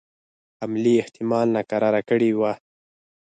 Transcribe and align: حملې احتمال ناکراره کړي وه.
حملې 0.59 0.93
احتمال 1.03 1.47
ناکراره 1.55 2.01
کړي 2.09 2.31
وه. 2.39 2.53